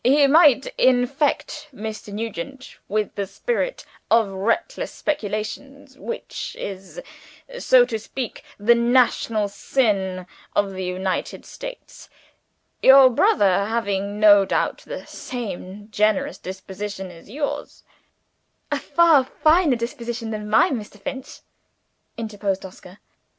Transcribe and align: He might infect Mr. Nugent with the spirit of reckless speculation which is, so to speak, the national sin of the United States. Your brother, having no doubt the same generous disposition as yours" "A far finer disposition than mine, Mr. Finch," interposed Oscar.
He 0.03 0.25
might 0.25 0.65
infect 0.79 1.67
Mr. 1.71 2.11
Nugent 2.11 2.79
with 2.87 3.13
the 3.13 3.27
spirit 3.27 3.85
of 4.09 4.29
reckless 4.29 4.91
speculation 4.91 5.87
which 5.95 6.55
is, 6.57 6.99
so 7.59 7.85
to 7.85 7.99
speak, 7.99 8.43
the 8.57 8.73
national 8.73 9.47
sin 9.47 10.25
of 10.55 10.71
the 10.73 10.83
United 10.83 11.45
States. 11.45 12.09
Your 12.81 13.11
brother, 13.11 13.65
having 13.67 14.19
no 14.19 14.43
doubt 14.43 14.79
the 14.87 15.05
same 15.05 15.87
generous 15.91 16.39
disposition 16.39 17.11
as 17.11 17.29
yours" 17.29 17.83
"A 18.71 18.79
far 18.79 19.23
finer 19.23 19.75
disposition 19.75 20.31
than 20.31 20.49
mine, 20.49 20.79
Mr. 20.79 20.99
Finch," 20.99 21.41
interposed 22.17 22.65
Oscar. 22.65 22.97